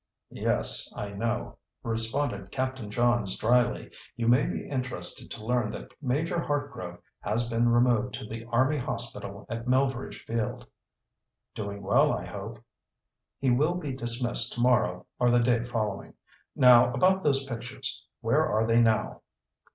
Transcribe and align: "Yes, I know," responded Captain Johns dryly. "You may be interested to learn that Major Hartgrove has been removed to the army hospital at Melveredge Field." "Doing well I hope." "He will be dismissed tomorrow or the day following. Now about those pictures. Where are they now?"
"Yes, 0.33 0.91
I 0.95 1.09
know," 1.11 1.59
responded 1.83 2.49
Captain 2.49 2.89
Johns 2.89 3.37
dryly. 3.37 3.91
"You 4.15 4.27
may 4.27 4.47
be 4.47 4.67
interested 4.67 5.29
to 5.29 5.45
learn 5.45 5.69
that 5.73 5.93
Major 6.01 6.39
Hartgrove 6.39 6.97
has 7.19 7.47
been 7.47 7.69
removed 7.69 8.15
to 8.15 8.25
the 8.25 8.45
army 8.45 8.77
hospital 8.79 9.45
at 9.47 9.67
Melveredge 9.67 10.25
Field." 10.25 10.65
"Doing 11.53 11.83
well 11.83 12.11
I 12.11 12.25
hope." 12.25 12.63
"He 13.37 13.51
will 13.51 13.75
be 13.75 13.91
dismissed 13.93 14.53
tomorrow 14.53 15.05
or 15.19 15.29
the 15.29 15.37
day 15.39 15.63
following. 15.65 16.15
Now 16.55 16.91
about 16.95 17.23
those 17.23 17.45
pictures. 17.45 18.03
Where 18.21 18.43
are 18.49 18.65
they 18.65 18.81
now?" 18.81 19.21